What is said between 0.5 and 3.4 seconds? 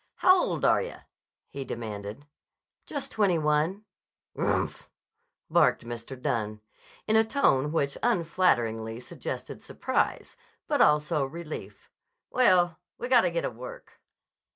are yah?" he demanded. "Just twenty